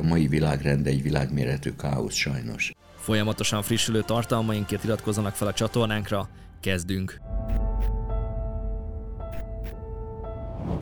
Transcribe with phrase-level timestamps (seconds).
[0.00, 2.72] A mai világrend egy világméretű káosz sajnos.
[2.96, 6.28] Folyamatosan frissülő tartalmainkért iratkozzanak fel a csatornánkra,
[6.60, 7.33] kezdünk!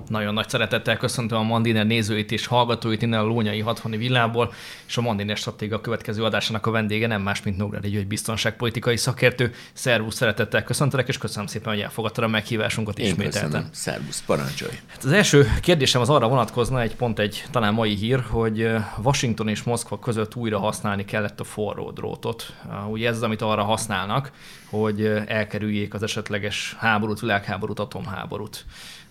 [0.09, 4.53] Nagyon nagy szeretettel köszöntöm a Mandiner nézőit és hallgatóit innen a Lónyai 60 villából,
[4.87, 9.53] és a Mandiner stratégia következő adásának a vendége nem más, mint Nógrád egy biztonságpolitikai szakértő.
[9.72, 13.51] Szervusz, szeretettel köszöntelek, és köszönöm szépen, hogy elfogadtad a meghívásunkat Én ismételten.
[13.51, 13.69] Köszönöm.
[13.72, 14.72] Szervusz, parancsolj!
[14.87, 18.69] Hát az első kérdésem az arra vonatkozna, egy pont egy talán mai hír, hogy
[19.03, 22.55] Washington és Moszkva között újra használni kellett a forró drótot.
[22.91, 24.30] Ugye ez az, amit arra használnak,
[24.71, 28.65] hogy elkerüljék az esetleges háborút, világháborút, atomháborút.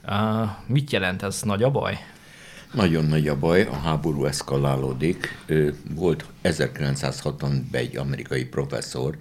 [0.08, 1.42] Uh, mit jelent ez?
[1.42, 1.98] Nagy a baj?
[2.74, 5.46] Nagyon nagy a baj, a háború eszkalálódik.
[5.96, 9.18] Volt 1960-ben egy amerikai professzor,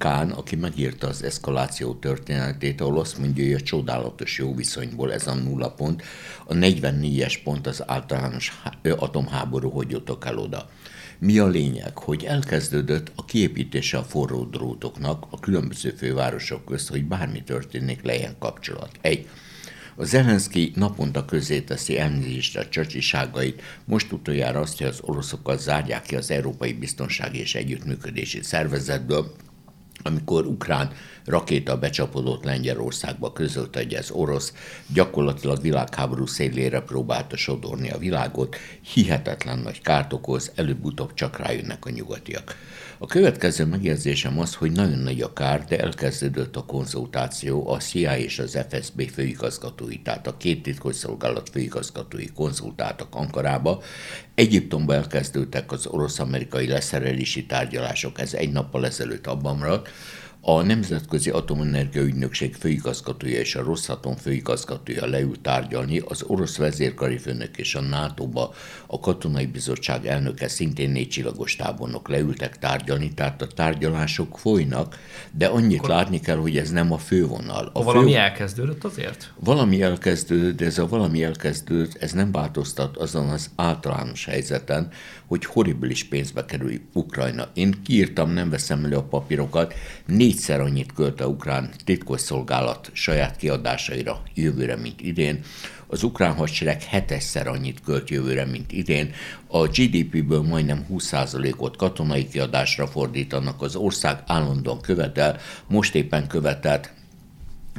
[0.00, 5.26] Kán, aki megírta az eszkaláció történetét, ahol azt mondja, hogy a csodálatos jó viszonyból ez
[5.26, 6.02] a nulla pont,
[6.44, 8.60] a 44-es pont az általános
[8.96, 10.68] atomháború, hogy jutok el oda.
[11.18, 11.98] Mi a lényeg?
[11.98, 18.36] Hogy elkezdődött a kiépítése a forró drótoknak a különböző fővárosok közt, hogy bármi történik, legyen
[18.38, 18.90] kapcsolat.
[19.00, 19.28] Egy,
[20.00, 26.02] a Zelenszky naponta közé teszi elnézést a csacsiságait, most utoljára azt, hogy az oroszokat zárják
[26.02, 29.32] ki az Európai Biztonsági és Együttműködési Szervezetből,
[30.02, 30.92] amikor ukrán
[31.24, 34.54] rakéta becsapodott Lengyelországba, közölte, hogy ez orosz,
[34.92, 38.56] gyakorlatilag világháború szélére próbálta sodorni a világot,
[38.92, 42.56] hihetetlen nagy kárt okoz, előbb-utóbb csak rájönnek a nyugatiak.
[43.02, 48.16] A következő megjegyzésem az, hogy nagyon nagy a kár, de elkezdődött a konzultáció a CIA
[48.16, 53.82] és az FSB főigazgatói, tehát a két titkosszolgálat főigazgatói konzultáltak Ankarába.
[54.34, 59.88] Egyiptomban elkezdődtek az orosz-amerikai leszerelési tárgyalások, ez egy nappal ezelőtt abban maradt,
[60.42, 67.56] a Nemzetközi Atomenergia Ügynökség főigazgatója és a Rosszatom főigazgatója leült tárgyalni, az orosz vezérkari főnök
[67.56, 68.54] és a NATO-ba
[68.86, 74.98] a katonai bizottság elnöke szintén négy csillagos tábornok leültek tárgyalni, tehát a tárgyalások folynak,
[75.30, 75.90] de annyit Akkor...
[75.90, 77.70] látni kell, hogy ez nem a fővonal.
[77.72, 78.18] A valami fő...
[78.18, 79.32] elkezdődött azért?
[79.38, 84.88] Valami elkezdődött, de ez a valami elkezdődött, ez nem változtat azon az általános helyzeten,
[85.26, 87.48] hogy horribilis pénzbe kerül Ukrajna.
[87.54, 89.74] Én kiírtam, nem veszem elő a papírokat,
[90.30, 95.40] négyszer annyit költ a ukrán titkosszolgálat saját kiadásaira jövőre, mint idén.
[95.86, 99.12] Az ukrán hadsereg hetesszer annyit költ jövőre, mint idén.
[99.46, 106.92] A GDP-ből majdnem 20%-ot katonai kiadásra fordítanak, az ország állandóan követel, most éppen követelt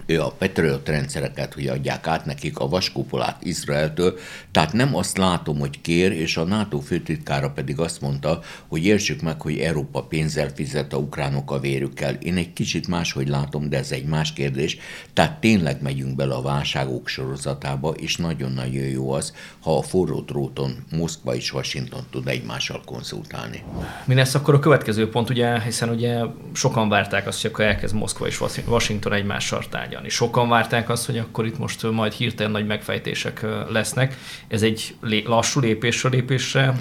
[0.05, 4.17] ő a Patriot rendszereket, hogy adják át nekik a vaskupolát Izraeltől,
[4.51, 9.21] tehát nem azt látom, hogy kér, és a NATO főtitkára pedig azt mondta, hogy értsük
[9.21, 12.13] meg, hogy Európa pénzzel fizet a ukránok a vérükkel.
[12.13, 14.77] Én egy kicsit máshogy látom, de ez egy más kérdés.
[15.13, 20.85] Tehát tényleg megyünk bele a válságok sorozatába, és nagyon-nagyon jó az, ha a forró dróton
[20.91, 23.63] Moszkva és Washington tud egymással konzultálni.
[24.05, 26.19] Mi lesz akkor a következő pont, ugye, hiszen ugye
[26.53, 29.80] sokan várták azt, hogy akkor elkezd Moszkva és Washington egymással tárgyalni.
[30.07, 34.17] Sokan várták azt, hogy akkor itt most majd hirtelen nagy megfejtések lesznek.
[34.47, 36.73] Ez egy lassú lépésről lépésre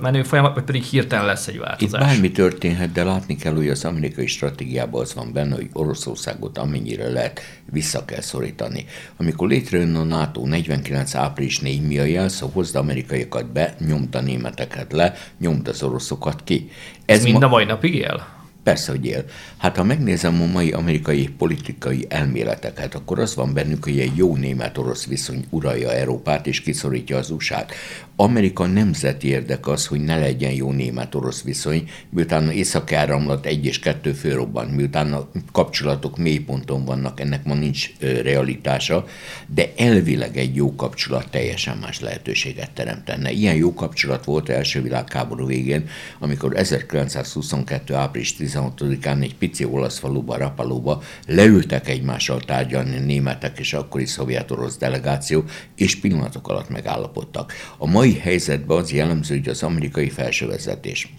[0.00, 2.00] menő folyamat, vagy pedig hirtelen lesz egy változás?
[2.00, 6.58] Itt bármi történhet, de látni kell, hogy az amerikai stratégiában az van benne, hogy Oroszországot
[6.58, 7.40] amennyire lehet
[7.72, 8.84] vissza kell szorítani.
[9.16, 11.14] Amikor létrejön a NATO 49.
[11.14, 16.70] április 4 mi a jelsz, hozd amerikaiakat be, nyomta németeket le, nyomta az oroszokat ki.
[17.04, 17.46] Ez, Ez mind ma...
[17.46, 18.35] a mai napig él?
[18.66, 19.24] Persze, hogy él.
[19.56, 24.36] Hát ha megnézem a mai amerikai politikai elméleteket, akkor az van bennük, hogy egy jó
[24.36, 27.72] német-orosz viszony uralja Európát és kiszorítja az USA-t.
[28.16, 34.12] Amerika nemzeti érdek az, hogy ne legyen jó német-orosz viszony, miután észak-áramlat egy és kettő
[34.12, 39.04] főrobban, miután a kapcsolatok mélyponton vannak, ennek ma nincs realitása,
[39.46, 43.30] de elvileg egy jó kapcsolat teljesen más lehetőséget teremtene.
[43.30, 45.88] Ilyen jó kapcsolat volt első világháború végén,
[46.18, 47.94] amikor 1922.
[47.94, 55.44] április 16-án egy pici olasz faluba, Rapalóba leültek egymással tárgyalni németek és akkori szovjet-orosz delegáció,
[55.76, 57.52] és pillanatok alatt megállapodtak.
[57.78, 61.14] A mai helyzetben az jellemző, hogy az amerikai felsővezetés,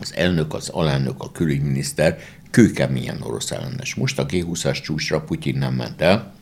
[0.00, 2.18] az elnök, az alelnök, a külügyminiszter
[2.50, 3.94] kőkeményen orosz ellenes.
[3.94, 6.34] Most a G20-as csúcsra Putyin nem ment el,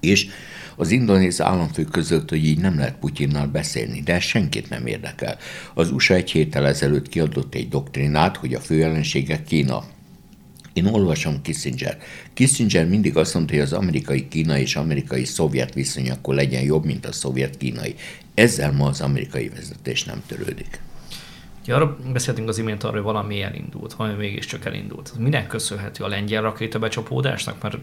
[0.00, 0.26] és
[0.76, 5.38] az indonéz államfő között, hogy így nem lehet Putyinnal beszélni, de ez senkit nem érdekel.
[5.74, 9.84] Az USA egy héttel ezelőtt kiadott egy doktrinát, hogy a fő ellensége Kína.
[10.72, 11.98] Én olvasom Kissinger.
[12.34, 17.12] Kissinger mindig azt mondta, hogy az amerikai-kínai és amerikai-szovjet viszony akkor legyen jobb, mint a
[17.12, 17.94] szovjet-kínai.
[18.34, 20.80] Ezzel ma az amerikai vezetés nem törődik.
[21.66, 25.10] Ja, arra beszéltünk az imént arról, hogy valami elindult, valami mégiscsak elindult.
[25.12, 27.62] Ez minek köszönhető a lengyel rakéta becsapódásnak?
[27.62, 27.76] Mert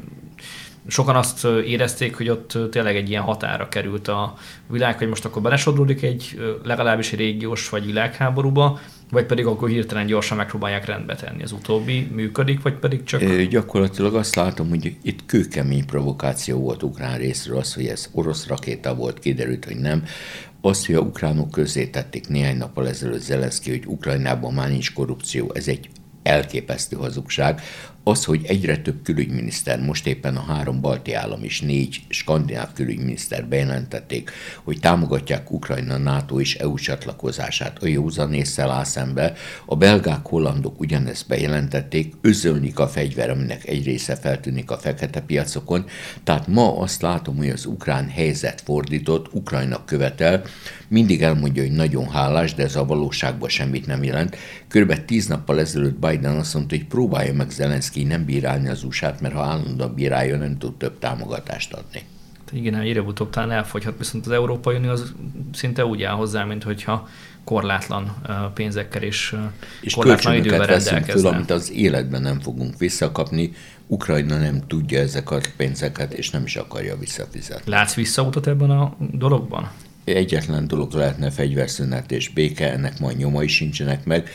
[0.87, 4.33] sokan azt érezték, hogy ott tényleg egy ilyen határa került a
[4.67, 8.79] világ, hogy most akkor belesodródik egy legalábbis egy régiós vagy világháborúba,
[9.11, 11.43] vagy pedig akkor hirtelen gyorsan megpróbálják rendbe tenni.
[11.43, 13.21] Az utóbbi működik, vagy pedig csak...
[13.21, 18.47] É, gyakorlatilag azt látom, hogy itt kőkemény provokáció volt ukrán részről, az, hogy ez orosz
[18.47, 20.03] rakéta volt, kiderült, hogy nem.
[20.61, 25.51] Azt, hogy a ukránok közé tették néhány nappal ezelőtt Zelenszky, hogy Ukrajnában már nincs korrupció,
[25.53, 25.89] ez egy
[26.23, 27.61] elképesztő hazugság.
[28.03, 33.45] Az, hogy egyre több külügyminiszter, most éppen a három balti állam és négy skandináv külügyminiszter
[33.45, 34.31] bejelentették,
[34.63, 37.83] hogy támogatják Ukrajna NATO és EU csatlakozását.
[37.83, 39.33] A józan észsel áll szembe,
[39.65, 45.85] a belgák, hollandok ugyanezt bejelentették, özölnik a fegyver, aminek egy része feltűnik a fekete piacokon,
[46.23, 50.43] tehát ma azt látom, hogy az ukrán helyzet fordított, Ukrajna követel,
[50.87, 54.37] mindig elmondja, hogy nagyon hálás, de ez a valóságban semmit nem jelent.
[54.71, 59.15] Körülbelül tíz nappal ezelőtt Biden azt mondta, hogy próbálja meg Zelenszky nem bírálni az usa
[59.21, 62.01] mert ha állandóan bírálja, nem tud több támogatást adni.
[62.51, 65.13] Igen, előbb-utóbb talán elfogyhat, viszont az Európai Unió az
[65.53, 67.07] szinte úgy áll hozzá, mint hogyha
[67.43, 68.15] korlátlan
[68.53, 69.35] pénzekkel és,
[69.81, 71.29] és korlátlan idővel rendelkezne.
[71.29, 73.51] Föl, amit az életben nem fogunk visszakapni.
[73.87, 77.71] Ukrajna nem tudja ezeket a pénzeket, és nem is akarja visszafizetni.
[77.71, 79.69] Látsz visszautat ebben a dologban?
[80.03, 84.29] egyetlen dolog lehetne fegyverszünet és béke, ennek majd nyomai sincsenek meg.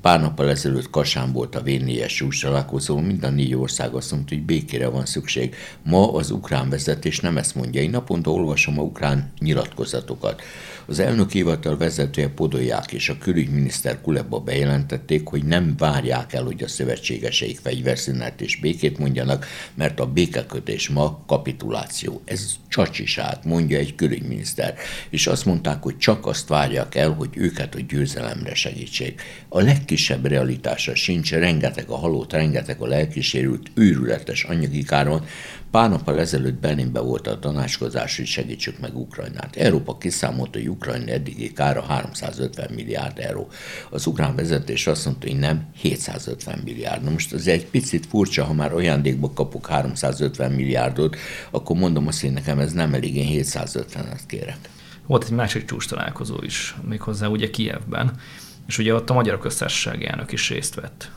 [0.00, 4.10] Pár nappal ezelőtt Kasán volt a v 4 csúcs találkozó, mind a négy ország azt
[4.10, 5.54] mondta, hogy békére van szükség.
[5.82, 7.82] Ma az ukrán vezetés nem ezt mondja.
[7.82, 10.42] Én naponta olvasom a ukrán nyilatkozatokat.
[10.86, 16.62] Az elnök hivatal vezetője Podolják és a külügyminiszter Kuleba bejelentették, hogy nem várják el, hogy
[16.62, 22.22] a szövetségeseik fegyverszünet és békét mondjanak, mert a békekötés ma kapituláció.
[22.24, 24.74] Ez csacsiság, mondja egy külügyminiszter.
[25.10, 29.22] És azt mondták, hogy csak azt várják el, hogy őket a győzelemre segítsék.
[29.48, 35.24] A legkisebb realitása sincs, rengeteg a halott, rengeteg a lelkisérült, őrületes anyagi káron,
[35.70, 39.56] Pár nappal ezelőtt Berlinben volt a tanácskozás, hogy segítsük meg Ukrajnát.
[39.56, 43.48] Európa kiszámolta, hogy Ukrajna eddigi kára 350 milliárd euró.
[43.90, 47.02] Az ukrán vezetés azt mondta, hogy nem 750 milliárd.
[47.02, 51.16] Na most az egy picit furcsa, ha már ajándékba kapok 350 milliárdot,
[51.50, 54.58] akkor mondom azt, hogy nekem ez nem elég, én 750-et kérek.
[55.06, 58.12] Volt egy másik csúcs találkozó is, méghozzá ugye Kievben,
[58.70, 61.10] és ugye ott a Magyar Köztársaság elnök is részt vett.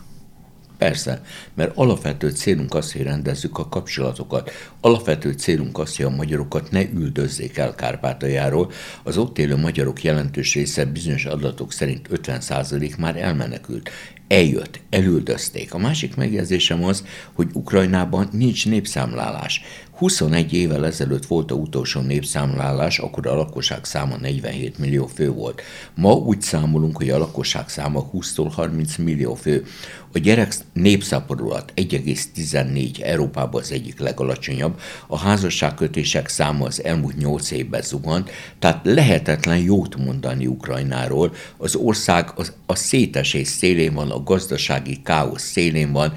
[0.78, 1.22] Persze,
[1.54, 4.52] mert alapvető célunk az, hogy rendezzük a kapcsolatokat.
[4.82, 8.72] Alapvető célunk az, hogy a magyarokat ne üldözzék el Kárpátaljáról.
[9.04, 13.90] Az ott élő magyarok jelentős része bizonyos adatok szerint 50% már elmenekült
[14.28, 15.74] eljött, elüldözték.
[15.74, 19.62] A másik megjegyzésem az, hogy Ukrajnában nincs népszámlálás.
[20.04, 25.62] 21 évvel ezelőtt volt a utolsó népszámlálás, akkor a lakosság száma 47 millió fő volt.
[25.96, 29.66] Ma úgy számolunk, hogy a lakosság száma 20-tól 30 millió fő.
[30.14, 37.82] A gyerek népszaporulat 1,14 Európában az egyik legalacsonyabb, a házasságkötések száma az elmúlt 8 évben
[37.82, 41.34] zuhant, tehát lehetetlen jót mondani Ukrajnáról.
[41.58, 46.14] Az ország az, a szétesés szélén van, a gazdasági káosz szélén van,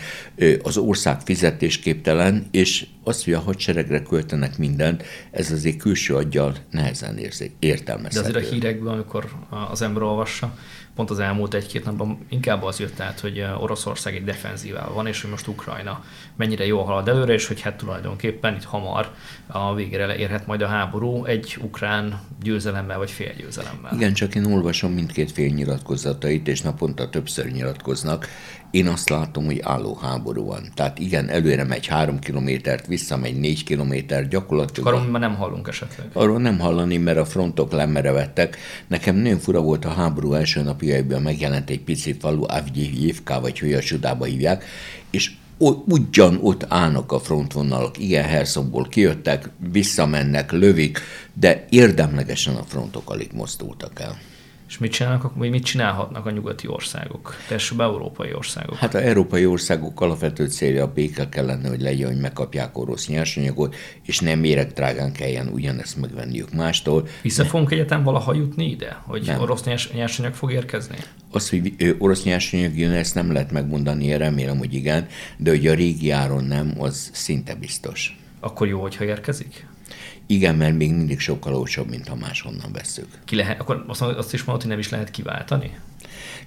[0.63, 7.19] az ország fizetésképtelen, és az, hogy a hadseregre költenek mindent, ez azért külső aggyal nehezen
[7.19, 8.31] érzik, értelmezhető.
[8.31, 9.29] De azért a hírekből, amikor
[9.71, 10.55] az ember olvassa,
[10.97, 15.21] pont az elmúlt egy-két napban inkább az jött át, hogy Oroszország egy defenzívával van, és
[15.21, 16.05] hogy most Ukrajna
[16.37, 19.11] mennyire jól halad előre, és hogy hát tulajdonképpen itt hamar
[19.47, 23.93] a végére érhet majd a háború egy ukrán győzelemmel vagy félgyőzelemmel.
[23.95, 28.29] Igen, csak én olvasom mindkét fél nyilatkozatait, és naponta többször nyilatkoznak,
[28.71, 30.69] én azt látom, hogy álló háború van.
[30.75, 35.11] Tehát igen, előre megy három kilométert, visszamegy négy kilométer, gyakorlatilag...
[35.11, 36.07] Már nem hallunk esetleg.
[36.13, 38.57] Arról nem hallani, mert a frontok lemerevettek.
[38.87, 43.73] Nekem nagyon fura volt a háború első napjaiban megjelent egy pici falu, Avgyivka, vagy hogy
[43.73, 44.65] a csodába hívják,
[45.11, 45.33] és
[45.87, 51.01] ugyan ott állnak a frontvonalak, igen, Herszogból kijöttek, visszamennek, lövik,
[51.33, 54.19] de érdemlegesen a frontok alig mozdultak el.
[54.69, 57.35] És mit csinálnak, vagy mit csinálhatnak a nyugati országok,
[57.79, 58.77] a európai országok?
[58.77, 63.75] Hát a európai országok alapvető célja a béke kellene, hogy legyen, hogy megkapják orosz nyersanyagot,
[64.03, 67.09] és nem méreg drágán kelljen ugyanezt megvenniük mástól.
[67.23, 69.41] Vissza fogunk egyetem valaha jutni ide, hogy nem.
[69.41, 70.97] orosz nyersanyag fog érkezni?
[71.31, 75.07] Az, hogy orosz nyersanyag jön, ezt nem lehet megmondani, én remélem, hogy igen,
[75.37, 78.19] de hogy a régi áron nem, az szinte biztos.
[78.41, 79.67] Akkor jó, hogyha érkezik?
[80.27, 83.09] Igen, mert még mindig sokkal olcsóbb, mint ha máshonnan veszük.
[83.25, 85.79] Ki lehet, akkor azt, azt is mondod, hogy nem is lehet kiváltani?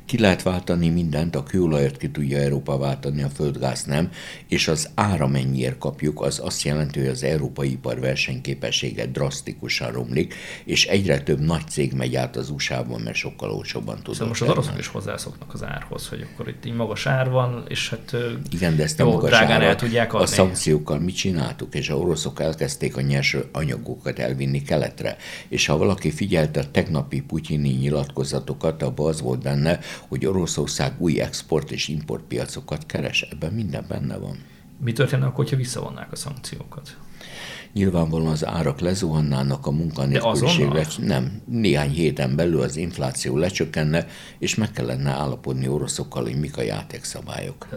[0.06, 4.12] Ki lehet váltani mindent, a kőolajat ki tudja Európa váltani, a földgáz nem,
[4.48, 10.34] és az ára mennyiért kapjuk, az azt jelenti, hogy az európai ipar versenyképessége drasztikusan romlik,
[10.66, 14.14] és egyre több nagy cég megy át az USA-ban, mert sokkal olcsóbban tud.
[14.14, 17.66] Szóval most az oroszok is hozzászoknak az árhoz, hogy akkor itt így magas ár van,
[17.68, 18.16] és hát
[18.50, 20.26] Igen, de ezt a magas el tudják adni.
[20.26, 25.18] A szankciókkal mit csináltuk, és a oroszok elkezdték a nyers anyagokat elvinni keletre.
[25.48, 31.20] És ha valaki figyelte a tegnapi putyini nyilatkozatokat, abban az volt benne, hogy Oroszország új
[31.20, 33.22] export és importpiacokat keres.
[33.22, 34.38] Ebben minden benne van.
[34.84, 36.98] Mi történne akkor, hogyha visszavonnák a szankciókat?
[37.74, 44.08] Nyilvánvalóan az árak lezuhannának, a munkanélküliség le, nem, néhány héten belül az infláció lecsökkenne,
[44.40, 47.68] és meg kellene állapodni oroszokkal, hogy mik a játékszabályok.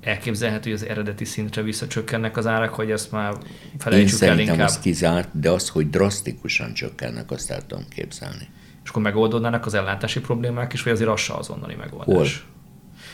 [0.00, 3.34] Elképzelhető, hogy az eredeti szintre visszacsökkennek az árak, hogy ezt már
[3.78, 4.58] felejtsük Én el inkább?
[4.58, 8.48] az kizárt, de az, hogy drasztikusan csökkennek, azt el tudom képzelni.
[8.84, 12.16] És akkor megoldódnának az ellátási problémák is, vagy azért az se azonnali megoldás?
[12.16, 12.52] Hol?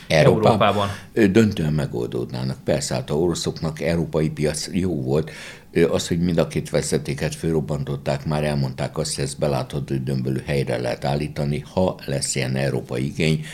[0.07, 0.67] Európában.
[0.67, 0.89] Európában.
[1.31, 2.57] Döntően megoldódnának.
[2.63, 5.31] Persze, hát a oroszoknak európai piac jó volt,
[5.89, 10.77] az, hogy mind a két vezetéket fölrobbantották, már elmondták azt, hogy ezt belátható időn helyre
[10.77, 13.45] lehet állítani, ha lesz ilyen európai igény,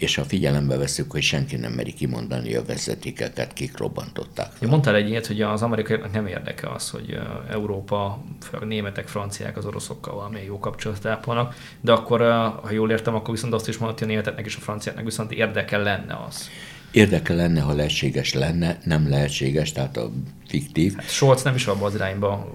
[0.00, 4.52] és ha figyelembe veszük, hogy senki nem meri kimondani a vezetékeket, kik robbantották.
[4.60, 7.18] Ja, mondtál egy ilyet, hogy az amerikaiaknak nem érdeke az, hogy
[7.50, 12.20] Európa, főleg németek, franciák az oroszokkal valami jó kapcsolatot ápolnak, de akkor,
[12.62, 15.76] ha jól értem, akkor viszont azt is mondhatja a németeknek és a franciáknak viszont érdeke
[15.76, 16.50] lenne az.
[16.90, 20.10] Érdeke lenne, ha lehetséges lenne, nem lehetséges, tehát a
[20.48, 20.94] fiktív.
[20.96, 22.54] Hát Scholz nem is abban az irányba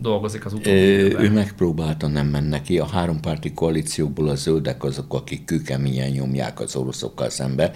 [0.00, 2.78] dolgozik az utóbbi Ő, ő megpróbálta, nem menne ki.
[2.78, 7.72] A hárompárti koalícióból a zöldek azok, akik kőkeményen nyomják az oroszokkal szembe.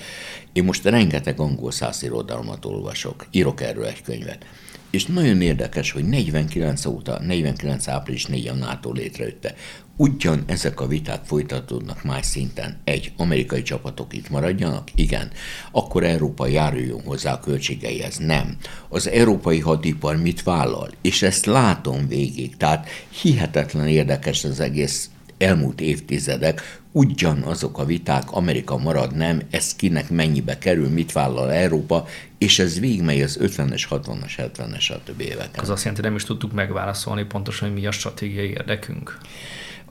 [0.52, 4.44] Én most rengeteg angol száz irodalmat olvasok, írok erről egy könyvet.
[4.90, 9.54] És nagyon érdekes, hogy 49 óta, 49 április 4 a NATO létrejötte.
[9.96, 12.80] Ugyan ezek a viták folytatódnak más szinten.
[12.84, 14.88] Egy, amerikai csapatok itt maradjanak?
[14.94, 15.30] Igen.
[15.70, 18.16] Akkor Európa járuljon hozzá a költségeihez?
[18.16, 18.56] Nem.
[18.88, 20.90] Az európai hadipar mit vállal?
[21.02, 22.56] És ezt látom végig.
[22.56, 22.88] Tehát
[23.22, 30.58] hihetetlen érdekes az egész elmúlt évtizedek, ugyanazok a viták, Amerika marad, nem, ez kinek mennyibe
[30.58, 32.06] kerül, mit vállal Európa,
[32.38, 35.20] és ez végigmegy az 50-es, 60-as, 70-es, stb.
[35.20, 35.62] éveken.
[35.62, 39.18] Az azt jelenti, nem is tudtuk megválaszolni pontosan, hogy mi a stratégiai érdekünk.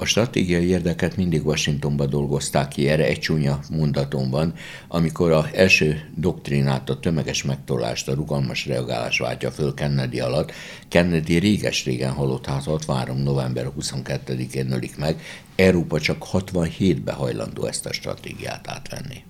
[0.01, 4.53] A stratégiai érdeket mindig Washingtonba dolgozták ki, erre egy csúnya mondatom van,
[4.87, 10.51] amikor a első doktrinát, a tömeges megtolást, a rugalmas reagálás váltja föl Kennedy alatt.
[10.87, 13.17] Kennedy réges-régen halott, hát 63.
[13.17, 15.21] november 22-én ölik meg,
[15.55, 19.28] Európa csak 67-ben hajlandó ezt a stratégiát átvenni.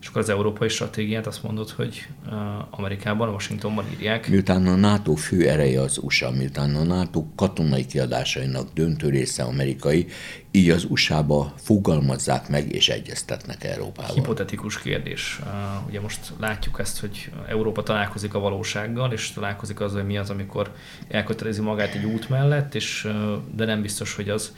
[0.00, 2.06] És akkor az európai stratégiát azt mondod, hogy
[2.70, 4.28] Amerikában, Washingtonban írják.
[4.28, 10.06] Miután a NATO fő ereje az USA, miután a NATO katonai kiadásainak döntő része amerikai,
[10.50, 14.14] így az USA-ba fogalmazzák meg és egyeztetnek Európával.
[14.14, 15.40] Hipotetikus kérdés.
[15.88, 20.30] Ugye most látjuk ezt, hogy Európa találkozik a valósággal, és találkozik az, hogy mi az,
[20.30, 20.72] amikor
[21.08, 23.08] elkötelezi magát egy út mellett, és,
[23.54, 24.54] de nem biztos, hogy az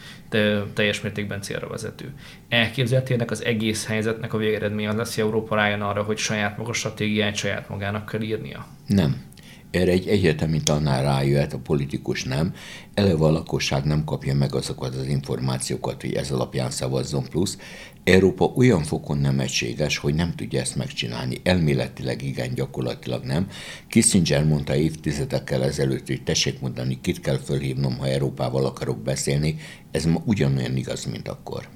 [0.75, 2.13] teljes mértékben célra vezető.
[2.49, 6.73] Elképzelhetőnek az egész helyzetnek a végeredménye az lesz, hogy Európa rájön arra, hogy saját maga
[6.73, 8.67] stratégiáját saját magának kell írnia?
[8.87, 9.23] Nem.
[9.71, 12.55] Erre egy egyetemi tanár rájöhet, a politikus nem.
[12.95, 17.59] Eleve a lakosság nem kapja meg azokat az információkat, hogy ez alapján szavazzon plusz.
[18.05, 21.41] Európa olyan fokon nem egységes, hogy nem tudja ezt megcsinálni.
[21.43, 23.49] Elméletileg igen, gyakorlatilag nem.
[23.89, 29.57] Kissinger mondta évtizedekkel ezelőtt, hogy tessék mondani, kit kell fölhívnom, ha Európával akarok beszélni.
[29.91, 31.69] Ez ma ugyanolyan igaz, mint akkor.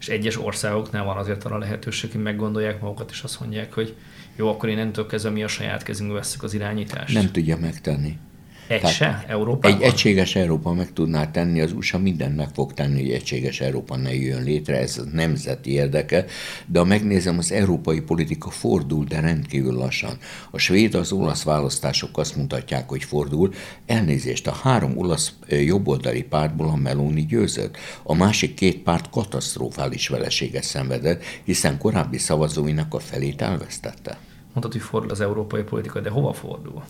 [0.00, 3.96] És egyes országoknál van azért arra lehetőség, hogy meggondolják magukat, és azt mondják, hogy
[4.36, 7.14] jó, akkor én nem tudok kezdve mi a saját kezünkbe veszük az irányítást.
[7.14, 8.18] Nem tudja megtenni.
[8.66, 9.76] Egy Tehát se Európában?
[9.76, 13.96] Egy egységes Európa meg tudná tenni, az USA mindent meg fog tenni, hogy egységes Európa
[13.96, 16.24] ne jön létre, ez a nemzeti érdeke,
[16.66, 20.18] de ha megnézem, az európai politika fordul, de rendkívül lassan.
[20.50, 23.52] A svéd, az olasz választások azt mutatják, hogy fordul.
[23.86, 27.76] Elnézést, a három olasz jobboldali pártból a Meloni győzött.
[28.02, 34.18] A másik két párt katasztrofális veleséget szenvedett, hiszen korábbi szavazóinak a felét elvesztette.
[34.54, 36.84] Mondtad, hogy fordul az európai politika, de hova fordul?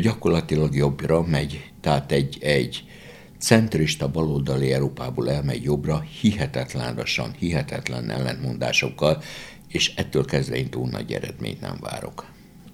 [0.00, 2.84] gyakorlatilag jobbra megy, tehát egy, egy
[3.38, 9.22] centrista baloldali Európából elmegy jobbra, hihetetlen lassan, hihetetlen ellentmondásokkal,
[9.68, 12.24] és ettől kezdve én túl nagy eredményt nem várok.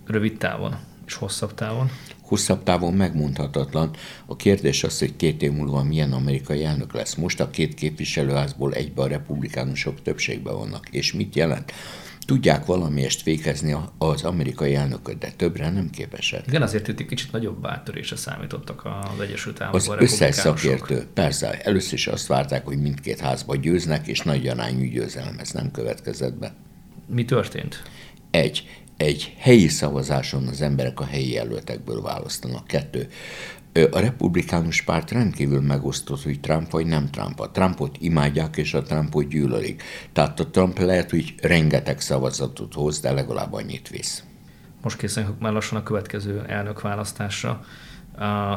[0.07, 0.77] Rövid távon
[1.07, 1.91] és hosszabb távon?
[2.23, 3.91] Hosszabb távon megmondhatatlan.
[4.27, 7.15] A kérdés az, hogy két év múlva milyen amerikai elnök lesz.
[7.15, 10.89] Most a két képviselőházból egyben a republikánusok többségben vannak.
[10.89, 11.73] És mit jelent?
[12.31, 16.47] Tudják valamiest fékezni az amerikai elnököt, de többre nem képesek.
[16.47, 19.97] Igen, azért itt egy kicsit nagyobb áttörésre számítottak az Egyesült Államokban.
[19.97, 24.85] Az összes szakértő, persze, először is azt várták, hogy mindkét házba győznek, és nagy arányú
[24.85, 26.55] győzelem, ez nem következett be.
[27.07, 27.83] Mi történt?
[28.31, 32.67] Egy, egy helyi szavazáson az emberek a helyi jelöltekből választanak.
[32.67, 33.09] Kettő,
[33.73, 37.41] a republikánus párt rendkívül megosztott, hogy Trump vagy nem Trump.
[37.41, 39.83] A Trumpot imádják, és a Trumpot gyűlölik.
[40.13, 44.25] Tehát a Trump lehet, hogy rengeteg szavazatot hoz, de legalább annyit visz.
[44.83, 47.65] Most készülünk már lassan a következő elnökválasztásra.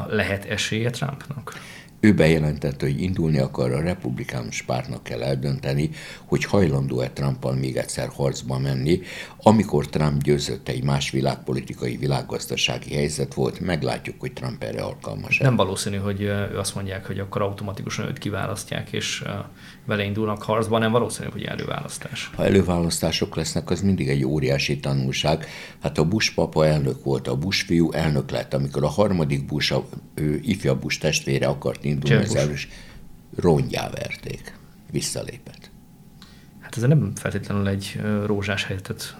[0.08, 1.52] Lehet esélye Trumpnak?
[2.04, 5.90] Ő bejelentette, hogy indulni akar a republikánus pártnak kell eldönteni,
[6.24, 9.00] hogy hajlandó-e Trumpal még egyszer harcba menni.
[9.42, 15.38] Amikor Trump győzött egy más világpolitikai, világgazdasági helyzet volt, meglátjuk, hogy Trump erre alkalmas.
[15.38, 19.24] Nem valószínű, hogy ő azt mondják, hogy akkor automatikusan őt kiválasztják, és
[19.86, 22.30] vele indulnak harcba, nem valószínű, hogy előválasztás.
[22.34, 25.46] Ha előválasztások lesznek, az mindig egy óriási tanulság.
[25.82, 29.72] Hát a Bush papa elnök volt, a Bush fiú elnök lett, amikor a harmadik Bush,
[29.72, 29.84] a,
[30.14, 32.68] ő, ifjabb Bush testvére akart indulni az erős,
[33.36, 34.52] rongyá verték,
[34.90, 35.70] visszalépett.
[36.60, 39.16] Hát ez nem feltétlenül egy rózsás helyzetet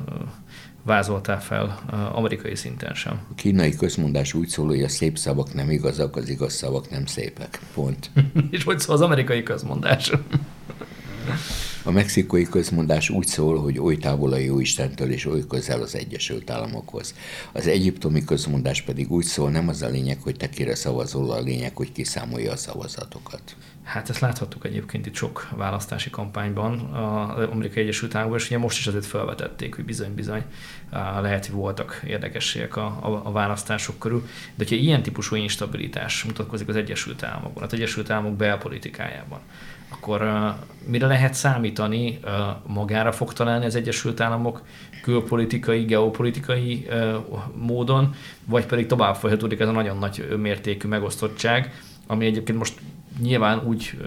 [0.83, 3.21] vázoltál fel amerikai szinten sem.
[3.31, 7.07] A kínai közmondás úgy szól, hogy a szép szavak nem igazak, az igaz szavak nem
[7.07, 7.61] szépek.
[7.75, 8.11] Pont.
[8.51, 10.11] És hogy szól az amerikai közmondás?
[11.87, 15.95] A mexikói közmondás úgy szól, hogy oly távol a jó Istentől és oly közel az
[15.95, 17.15] Egyesült Államokhoz.
[17.53, 21.41] Az egyiptomi közmondás pedig úgy szól, nem az a lényeg, hogy te kire szavazol, a
[21.41, 23.57] lényeg, hogy kiszámolja a szavazatokat.
[23.83, 28.79] Hát ezt láthattuk egyébként itt sok választási kampányban az Amerikai Egyesült Államokban, és ugye most
[28.79, 30.43] is azért felvetették, hogy bizony-bizony
[31.21, 34.21] lehet, hogy voltak érdekességek a, a, a választások körül.
[34.55, 39.41] De hogyha ilyen típusú instabilitás mutatkozik az Egyesült Államokban, az Egyesült Államok belpolitikájában,
[39.89, 40.55] akkor uh,
[40.87, 41.74] mire lehet számítani?
[41.79, 42.21] Uh,
[42.67, 44.63] magára fog találni az Egyesült Államok
[45.03, 46.89] külpolitikai, geopolitikai
[47.55, 48.15] módon,
[48.45, 51.73] vagy pedig tovább folytatódik ez a nagyon nagy mértékű megosztottság,
[52.07, 52.81] ami egyébként most
[53.21, 53.99] nyilván úgy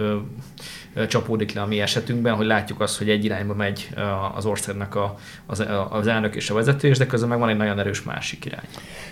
[1.07, 3.89] csapódik le a mi esetünkben, hogy látjuk azt, hogy egy irányba megy
[4.35, 7.79] az országnak a, az, az elnök és a vezetés, de közben meg van egy nagyon
[7.79, 8.65] erős másik irány.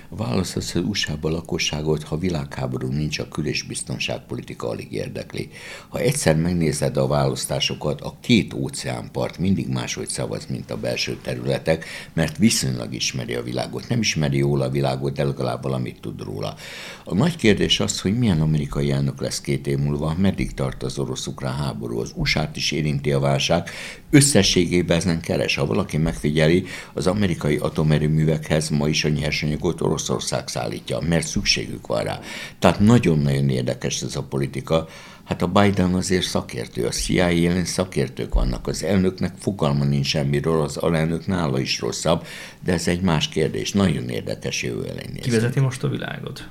[0.09, 5.49] Válasz az, hogy USA-ban lakosságot, ha világháború nincs, a kül- és biztonságpolitika alig érdekli.
[5.89, 11.85] Ha egyszer megnézed a választásokat, a két óceánpart mindig máshogy szavaz, mint a belső területek,
[12.13, 13.89] mert viszonylag ismeri a világot.
[13.89, 16.55] Nem ismeri jól a világot, de legalább valamit tud róla.
[17.03, 20.99] A nagy kérdés az, hogy milyen amerikai elnök lesz két év múlva, meddig tart az
[20.99, 23.69] orosz-ukrán háború, az USA-t is érinti a válság.
[24.09, 25.55] Összességében ez nem keres.
[25.55, 32.03] Ha valaki megfigyeli, az amerikai atomerőművekhez ma is a nyersanyagot Oroszország szállítja, mert szükségük van
[32.03, 32.19] rá.
[32.59, 34.87] Tehát nagyon-nagyon érdekes ez a politika.
[35.23, 40.61] Hát a Biden azért szakértő, a CIA jelen szakértők vannak, az elnöknek fogalma nincs semmiről,
[40.61, 42.25] az alelnök nála is rosszabb,
[42.63, 43.71] de ez egy más kérdés.
[43.71, 45.21] Nagyon érdekes jövő elején.
[45.21, 46.47] Ki vezeti most a világot?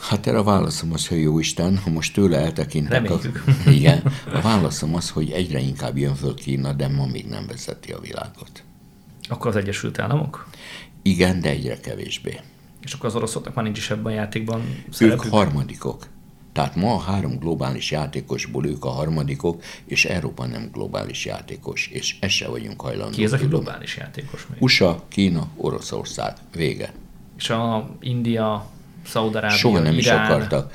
[0.00, 3.10] Hát erre a válaszom az, hogy jó Isten, ha most tőle eltekintek.
[3.10, 3.20] A,
[3.70, 7.92] igen, a válaszom az, hogy egyre inkább jön föl Kína, de ma még nem vezeti
[7.92, 8.62] a világot.
[9.28, 10.48] Akkor az Egyesült Államok?
[11.02, 12.40] Igen, de egyre kevésbé.
[12.80, 15.24] És akkor az oroszoknak már nincs is ebben a játékban szerepük?
[15.24, 16.06] Ők harmadikok.
[16.52, 22.16] Tehát ma a három globális játékosból ők a harmadikok, és Európa nem globális játékos, és
[22.20, 23.14] ezt se vagyunk hajlandók.
[23.14, 24.62] Ki ez a globális játékos még?
[24.62, 26.36] USA, Kína, Oroszország.
[26.54, 26.92] Vége.
[27.38, 28.70] És a India,
[29.06, 29.98] Szaudarábia, Soha nem Irán.
[29.98, 30.72] is akartak.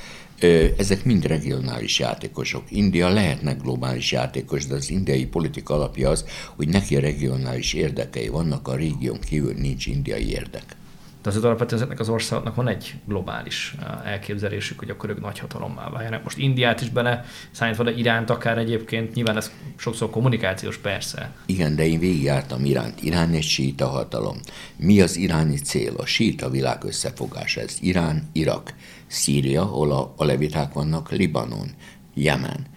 [0.77, 2.63] Ezek mind regionális játékosok.
[2.69, 8.67] India lehetnek globális játékos, de az indiai politika alapja az, hogy neki regionális érdekei vannak,
[8.67, 10.75] a régión kívül nincs indiai érdek.
[11.21, 15.89] De azért alapvetően ezeknek az országoknak van egy globális elképzelésük, hogy akkor ők nagy hatalommá
[15.89, 16.23] váljanak.
[16.23, 21.31] Most Indiát is bele számítva, de Iránt akár egyébként, nyilván ez sokszor kommunikációs persze.
[21.45, 23.01] Igen, de én végigjártam Iránt.
[23.01, 24.37] Irán egy síta hatalom.
[24.75, 25.93] Mi az iráni cél?
[25.97, 27.61] A síta világ összefogása.
[27.61, 28.73] Ez Irán, Irak,
[29.07, 31.67] Szíria, ahol a, a leviták vannak, Libanon,
[32.13, 32.70] Jemen.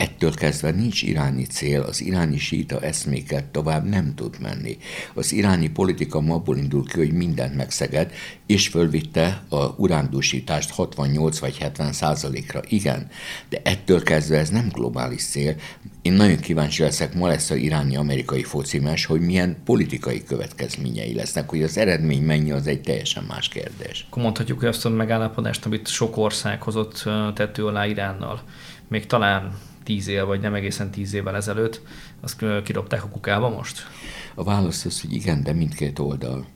[0.00, 4.78] Ettől kezdve nincs iráni cél, az iráni síta eszméket tovább nem tud menni.
[5.14, 8.12] Az iráni politika ma abból indul ki, hogy mindent megszeged,
[8.46, 12.60] és fölvitte a urándúsítást 68 vagy 70 százalékra.
[12.68, 13.08] Igen,
[13.48, 15.54] de ettől kezdve ez nem globális cél.
[16.02, 21.62] Én nagyon kíváncsi leszek, ma lesz a iráni-amerikai focimes, hogy milyen politikai következményei lesznek, hogy
[21.62, 24.06] az eredmény mennyi, az egy teljesen más kérdés.
[24.10, 28.42] Akkor mondhatjuk, hogy azt a megállapodást, amit sok ország hozott tető alá Iránnal,
[28.88, 31.80] még talán tíz év, vagy nem egészen tíz évvel ezelőtt,
[32.20, 33.86] azt kidobták a kukába most?
[34.34, 36.46] A válasz az, hogy igen, de mindkét oldal.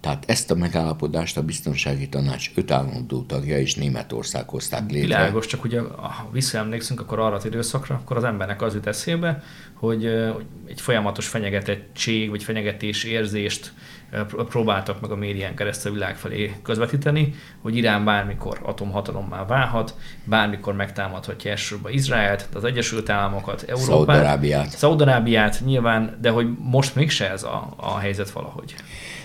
[0.00, 5.06] Tehát ezt a megállapodást a biztonsági tanács öt állandó tagja és Németország hozták létre.
[5.06, 9.42] Világos, csak ugye ha visszaemlékszünk akkor arra az időszakra, akkor az embernek az jut eszébe,
[9.74, 10.04] hogy
[10.66, 13.72] egy folyamatos fenyegetettség vagy fenyegetés érzést
[14.48, 19.94] próbáltak meg a médián keresztül a világ felé közvetíteni, hogy Irán bármikor atomhatalommá válhat,
[20.24, 24.68] bármikor megtámadhatja elsősorban Izraelt, az Egyesült Államokat, Európát, Szaudarábiát.
[24.68, 28.74] Szaudarábiát nyilván, de hogy most mégse ez a, a helyzet valahogy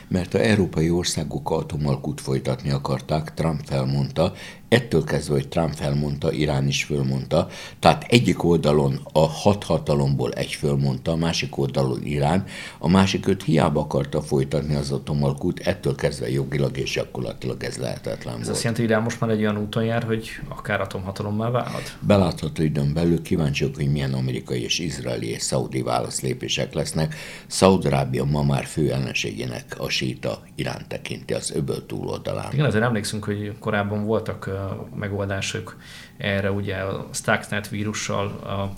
[0.07, 4.33] mert a európai országok atomalkut folytatni akarták, Trump felmondta,
[4.67, 7.47] ettől kezdve, hogy Trump felmondta, Irán is fölmondta,
[7.79, 12.43] tehát egyik oldalon a hat hatalomból egy fölmondta, a másik oldalon Irán,
[12.79, 18.33] a másik öt hiába akarta folytatni az atomalkut, ettől kezdve jogilag és gyakorlatilag ez lehetetlen
[18.33, 18.49] ez volt.
[18.49, 21.97] azt jelenti, hogy Irán most már egy olyan úton jár, hogy akár atomhatalommá válhat?
[21.99, 27.15] Belátható időn belül kíváncsiak, hogy milyen amerikai és izraeli és szaudi válaszlépések lesznek.
[27.47, 32.53] Szaudarábia ma már fő ellenségének a síta Irán tekinti az öböl túloldalán.
[32.53, 34.49] Igen, azért emlékszünk, hogy korábban voltak
[34.95, 35.77] megoldások
[36.17, 38.25] erre, ugye a Stuxnet vírussal,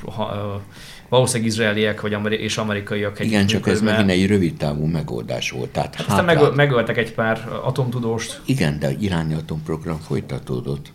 [0.06, 0.62] a, a,
[1.10, 5.70] valószínűleg izraeliek vagy ameri- és amerikaiak Igen, csak ez megint egy rövid távú megoldás volt.
[5.70, 8.42] Tehát hát aztán meg, megöltek egy pár atomtudóst.
[8.46, 10.94] Igen, de a iráni atomprogram folytatódott.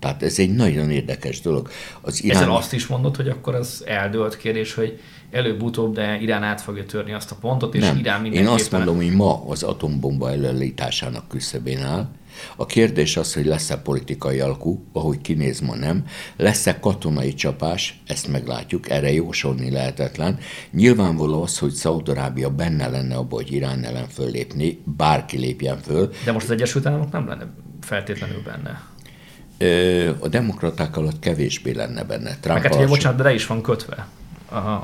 [0.00, 1.70] Tehát ez egy nagyon érdekes dolog.
[2.00, 2.40] Az iráni...
[2.40, 6.86] Ezzel azt is mondod, hogy akkor az eldőlt kérdés, hogy előbb-utóbb, de Irán át fogja
[6.86, 7.98] törni azt a pontot, és Nem.
[7.98, 8.54] Irán mindenképpen...
[8.54, 12.08] Én azt mondom, hogy ma az atombomba előállításának küszöbén áll,
[12.56, 16.04] a kérdés az, hogy lesz-e politikai alkú, ahogy kinéz ma nem,
[16.36, 20.38] lesz-e katonai csapás, ezt meglátjuk, erre jósolni lehetetlen.
[20.70, 26.10] Nyilvánvaló az, hogy Szaudarábia benne lenne abban, hogy Irán ellen föllépni, bárki lépjen föl.
[26.24, 27.46] De most az Egyesült Államok nem lenne
[27.80, 28.82] feltétlenül benne.
[30.18, 32.36] A demokraták alatt kevésbé lenne benne.
[32.40, 34.08] Trump Meg hát, ugye, bocsánat, de le is van kötve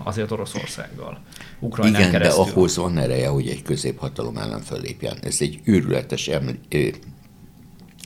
[0.05, 1.19] azért Oroszországgal.
[1.59, 2.45] Ukrajnán Igen, keresztül.
[2.45, 5.17] de ahhoz van ereje, hogy egy középhatalom ellen föllépjen.
[5.23, 6.31] Ez egy őrületes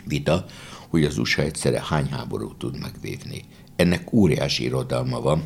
[0.05, 0.45] vita,
[0.89, 3.45] hogy az USA egyszerre hány háborút tud megvívni.
[3.77, 5.45] Ennek óriási irodalma van,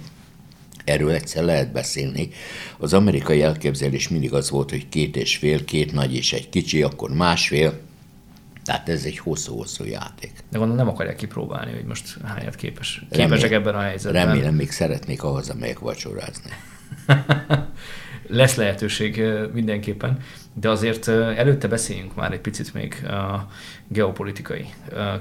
[0.84, 2.28] Erről egyszer lehet beszélni.
[2.78, 6.82] Az amerikai elképzelés mindig az volt, hogy két és fél, két nagy és egy kicsi,
[6.82, 7.80] akkor másfél.
[8.64, 10.32] Tehát ez egy hosszú-hosszú játék.
[10.50, 14.26] De gondolom nem akarják kipróbálni, hogy most hányat képes, képesek Remélem, ebben a helyzetben.
[14.26, 16.50] Remélem, még szeretnék ahhoz, amelyek vacsorázni.
[18.26, 20.18] Lesz lehetőség mindenképpen,
[20.52, 23.48] de azért előtte beszéljünk már egy picit még a
[23.88, 24.66] geopolitikai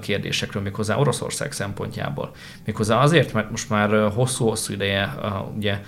[0.01, 2.31] kérdésekről, méghozzá Oroszország szempontjából.
[2.65, 5.15] Méghozzá azért, mert most már hosszú-hosszú ideje,
[5.55, 5.79] ugye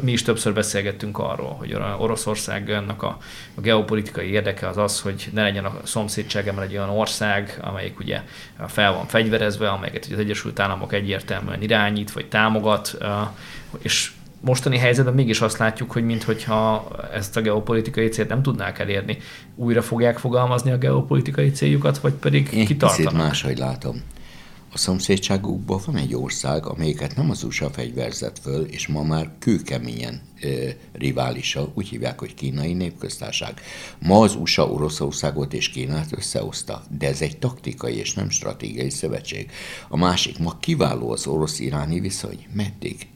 [0.00, 3.18] mi is többször beszélgettünk arról, hogy Oroszországnak a,
[3.54, 8.20] a geopolitikai érdeke az az, hogy ne legyen a szomszédságában egy olyan ország, amelyik ugye
[8.66, 12.98] fel van fegyverezve, amelyeket az Egyesült Államok egyértelműen irányít, vagy támogat,
[13.78, 14.10] és
[14.46, 19.18] mostani helyzetben mégis azt látjuk, hogy minthogyha ezt a geopolitikai célt nem tudnák elérni,
[19.54, 23.12] újra fogják fogalmazni a geopolitikai céljukat, vagy pedig Én kitartanak?
[23.12, 24.02] Én máshogy látom.
[24.72, 30.20] A szomszédságukban van egy ország, amelyiket nem az USA fegyverzett föl, és ma már kőkeményen
[30.40, 30.48] e,
[30.92, 33.60] riválisa, úgy hívják, hogy kínai népköztárság.
[33.98, 39.50] Ma az USA Oroszországot és Kínát összehozta, de ez egy taktikai és nem stratégiai szövetség.
[39.88, 42.46] A másik, ma kiváló az orosz-iráni viszony.
[42.52, 43.06] Meddig?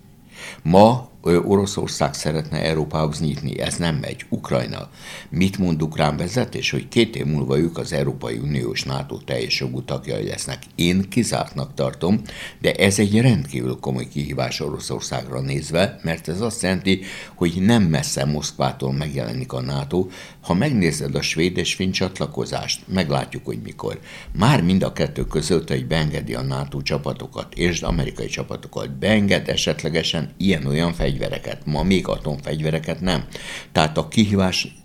[0.62, 4.24] Ma Oroszország szeretne Európához nyitni, ez nem megy.
[4.28, 4.88] Ukrajna.
[5.28, 9.82] Mit mond ukrán vezetés, hogy két év múlva ők az Európai Uniós NATO teljes jogú
[9.82, 10.62] tagjai lesznek.
[10.74, 12.20] Én kizártnak tartom,
[12.60, 17.00] de ez egy rendkívül komoly kihívás Oroszországra nézve, mert ez azt jelenti,
[17.34, 20.06] hogy nem messze Moszkvától megjelenik a NATO.
[20.40, 24.00] Ha megnézed a svéd és finn csatlakozást, meglátjuk, hogy mikor.
[24.32, 30.30] Már mind a kettő között, hogy beengedi a NATO csapatokat és amerikai csapatokat, beenged esetlegesen
[30.36, 33.24] ilyen-olyan fegyvereket, ma még atomfegyvereket nem.
[33.72, 34.79] Tehát a kihívás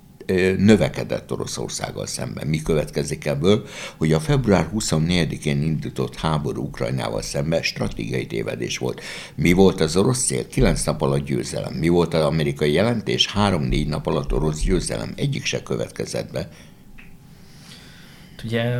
[0.57, 2.47] növekedett Oroszországgal szemben.
[2.47, 3.65] Mi következik ebből,
[3.97, 9.01] hogy a február 24-én indított háború Ukrajnával szemben stratégiai tévedés volt.
[9.35, 10.47] Mi volt az orosz cél?
[10.47, 11.73] Kilenc nap alatt győzelem.
[11.73, 13.27] Mi volt az amerikai jelentés?
[13.31, 15.13] Három-négy nap alatt orosz győzelem.
[15.15, 16.49] Egyik se következett be.
[18.43, 18.79] Ugye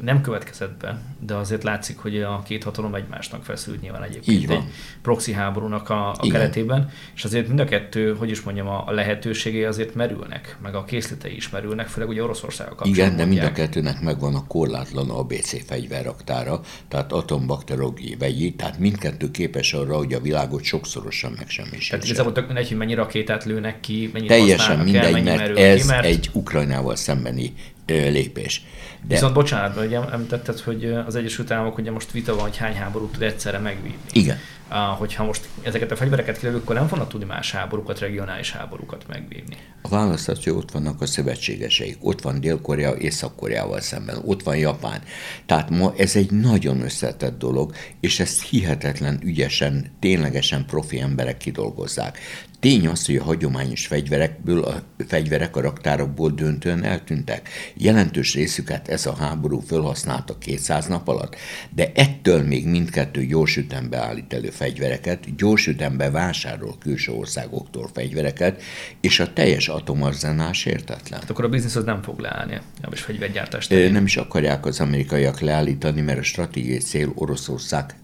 [0.00, 4.46] nem következett be, de azért látszik, hogy a két hatalom egymásnak feszült nyilván egyébként Így
[4.46, 4.56] van.
[4.56, 4.64] egy
[5.02, 9.64] proxy háborúnak a, a keretében, és azért mind a kettő, hogy is mondjam, a lehetőségei
[9.64, 13.04] azért merülnek, meg a készletei is merülnek, főleg ugye Oroszország kapcsolatban.
[13.04, 19.30] Igen, de mind a kettőnek megvan a korlátlan ABC fegyverraktára, tehát atombakteriológiai vegyi, tehát mindkettő
[19.30, 21.90] képes arra, hogy a világot sokszorosan megsemmisítse.
[21.90, 25.58] Tehát igazából tök mindegy, hogy mennyi rakétát lőnek ki, mennyit Teljesen mindegy, el, mennyi mert
[25.58, 26.04] ez ki, mert...
[26.04, 27.52] egy Ukrajnával szembeni
[27.86, 28.62] lépés.
[29.06, 29.14] De...
[29.14, 33.12] Viszont bocsánat, hogy említetted, hogy az Egyesült Államok ugye most vita van, hogy hány háborút
[33.12, 33.98] tud egyszerre megvívni.
[34.12, 34.38] Igen.
[34.68, 39.56] Hogyha most ezeket a fegyvereket kilövünk, akkor nem fognak tudni más háborúkat, regionális háborúkat megvívni.
[39.82, 41.96] A válasz hogy ott vannak a szövetségeseik.
[42.00, 45.02] Ott van Dél-Korea Észak-Koreával szemben, ott van Japán.
[45.46, 52.18] Tehát ma ez egy nagyon összetett dolog, és ezt hihetetlen ügyesen, ténylegesen profi emberek kidolgozzák.
[52.60, 57.48] Tény az, hogy a hagyományos fegyverekből, a fegyverek a raktárokból döntően eltűntek.
[57.74, 61.36] Jelentős részüket ez a háború felhasználta 200 nap alatt,
[61.74, 68.62] de ettől még mindkettő gyors ütembe állít elő fegyvereket, gyors ütembe vásárol külső országoktól fegyvereket,
[69.00, 71.20] és a teljes atomarzenás értetlen.
[71.20, 73.70] Hát akkor a biznisz az nem fog leállni, és fegyvergyártást.
[73.70, 77.94] Nem is akarják az amerikaiak leállítani, mert a stratégiai cél Oroszország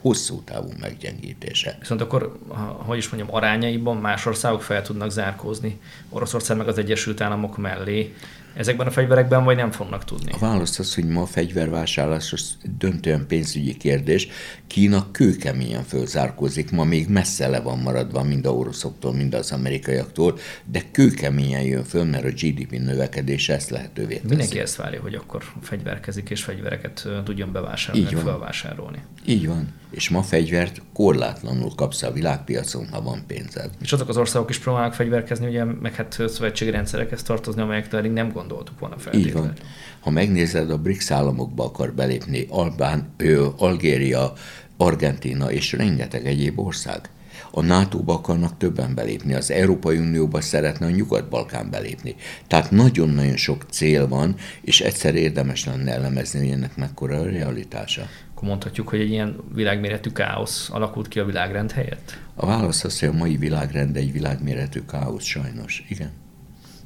[0.00, 1.76] hosszú távú meggyengítése.
[1.78, 2.38] Viszont akkor,
[2.76, 8.14] hogy is mondjam, arányaiban más országok fel tudnak zárkózni, Oroszország meg az Egyesült Államok mellé,
[8.56, 10.32] ezekben a fegyverekben, vagy nem fognak tudni?
[10.32, 14.28] A válasz az, hogy ma a fegyvervásárlás az döntően pénzügyi kérdés.
[14.66, 20.38] Kína kőkeményen fölzárkózik, ma még messze le van maradva mind a oroszoktól, mind az amerikaiaktól,
[20.64, 24.26] de kőkeményen jön föl, mert a GDP növekedése ezt lehetővé teszi.
[24.28, 28.24] Mindenki ezt várja, hogy akkor fegyverkezik és fegyvereket tudjon bevásárolni, Így van.
[28.24, 28.98] felvásárolni.
[29.26, 29.68] Így van.
[29.96, 33.70] És ma fegyvert korlátlanul kapsz a világpiacon, ha van pénzed.
[33.82, 38.10] És azok az országok is próbálnak fegyverkezni, ugye, meg hát szövetségi rendszerekhez tartozni, amelyek eddig
[38.10, 39.40] nem gondoltuk volna feltétlenül.
[39.40, 39.52] Így van.
[40.00, 44.32] Ha megnézed, a BRICS államokba akar belépni Albán, ő, Algéria,
[44.76, 47.10] Argentina és rengeteg egyéb ország.
[47.50, 52.14] A NATO-ba akarnak többen belépni, az Európai Unióba szeretne a Nyugat-Balkán belépni.
[52.46, 58.08] Tehát nagyon-nagyon sok cél van, és egyszer érdemes lenne elemezni, hogy ennek mekkora a realitása.
[58.36, 62.18] Akkor mondhatjuk, hogy egy ilyen világméretű káosz alakult ki a világrend helyett?
[62.34, 65.84] A válasz az, hogy a mai világrend egy világméretű káosz, sajnos.
[65.88, 66.10] Igen.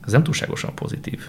[0.07, 1.29] Ez nem túlságosan pozitív.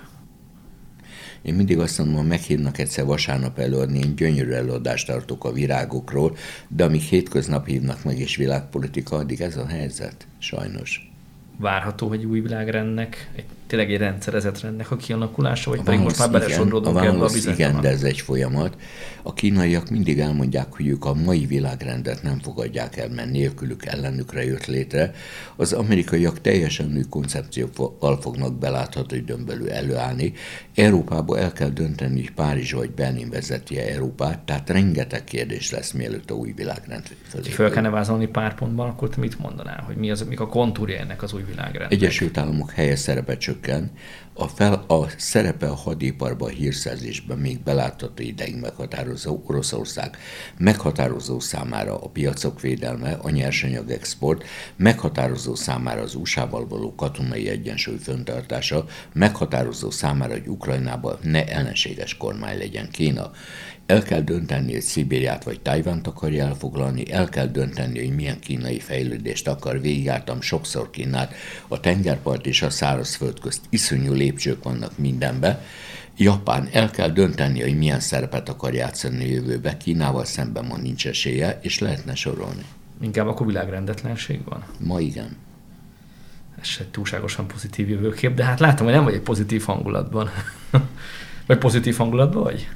[1.42, 6.36] Én mindig azt mondom, ha meghívnak egyszer vasárnap előadni, én gyönyörű előadást tartok a virágokról,
[6.68, 11.12] de amíg hétköznap hívnak meg és világpolitika, addig ez a helyzet, sajnos.
[11.58, 16.18] Várható, hogy új világrendnek, egy, tényleg egy rendszerezett rendnek a kialakulása, vagy a pedig most
[16.18, 18.78] már belesodródunk ebbe a Igen, de ez egy folyamat.
[19.24, 24.46] A kínaiak mindig elmondják, hogy ők a mai világrendet nem fogadják el, mert nélkülük ellenükre
[24.46, 25.14] jött létre.
[25.56, 30.34] Az amerikaiak teljesen új koncepcióval fognak belátható időn belül előállni.
[30.82, 36.32] Európába el kell dönteni, hogy Párizs vagy Berlin vezeti Európát, tehát rengeteg kérdés lesz, mielőtt
[36.32, 37.50] a új világrend fölé.
[37.50, 41.00] Föl kellene vázolni pár pontban, akkor te mit mondanál, hogy mi az, mik a kontúrja
[41.00, 41.92] ennek az új világrendnek?
[41.92, 43.92] Egyesült Államok helye szerepe csökken,
[44.34, 50.18] a, fel, a szerepe a hadiparban, a hírszerzésben még belátható ideig meghatározó Oroszország,
[50.58, 54.44] meghatározó számára a piacok védelme, a nyersanyag export,
[54.76, 62.58] meghatározó számára az USA-val való katonai egyensúly föntartása, meghatározó számára, hogy Ukrajnában ne ellenséges kormány
[62.58, 63.32] legyen Kína.
[63.86, 68.80] El kell dönteni, hogy Szibériát vagy Tajvant akarja elfoglalni, el kell dönteni, hogy milyen kínai
[68.80, 69.82] fejlődést akar.
[69.82, 71.34] Végigáltam sokszor Kínát,
[71.68, 75.64] a tengerpart és a szárazföld közt iszonyú lépcsők vannak mindenbe.
[76.18, 79.78] Japán el kell dönteni, hogy milyen szerepet akar játszani a jövőbe.
[79.78, 82.66] Kínával szemben ma nincs esélye, és lehetne sorolni.
[83.02, 84.64] Inkább akkor világrendetlenség van?
[84.80, 85.38] Ma igen.
[86.62, 90.30] Ez se túlságosan pozitív jövőkép, de hát látom, hogy nem vagy egy pozitív hangulatban.
[91.48, 92.70] vagy pozitív hangulatban vagy?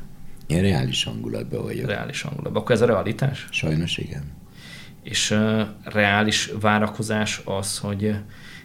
[0.48, 1.88] Én reális hangulatban vagyok.
[1.88, 2.62] Reális hangulatban.
[2.62, 3.48] Akkor ez a realitás?
[3.52, 4.24] Sajnos igen.
[5.04, 8.16] És uh, reális várakozás az, hogy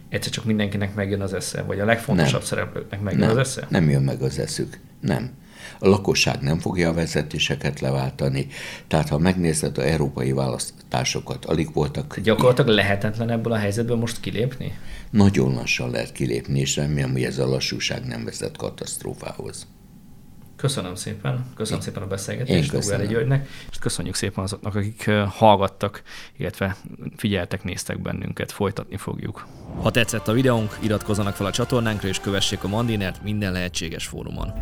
[0.09, 2.48] egyszer csak mindenkinek megjön az esze, vagy a legfontosabb nem.
[2.48, 3.30] szereplőknek megjön nem.
[3.30, 3.66] az esze?
[3.68, 4.78] Nem jön meg az eszük.
[5.00, 5.30] Nem.
[5.78, 8.46] A lakosság nem fogja a vezetéseket leváltani.
[8.88, 12.20] Tehát, ha megnézed a európai választásokat, alig voltak...
[12.20, 14.78] Gyakorlatilag lehetetlen ebből a helyzetből most kilépni?
[15.11, 19.66] Nagyon lassan lehet kilépni, és remélem, hogy ez a lassúság nem vezet katasztrófához.
[20.61, 21.87] Köszönöm szépen, köszönöm Én.
[21.87, 26.02] szépen a beszélgetést Tógári Györgynek, és köszönjük szépen azoknak, akik hallgattak,
[26.37, 26.76] illetve
[27.16, 29.46] figyeltek, néztek bennünket, folytatni fogjuk.
[29.83, 34.52] Ha tetszett a videónk, iratkozzanak fel a csatornánkra, és kövessék a Mandinert minden lehetséges fórumon.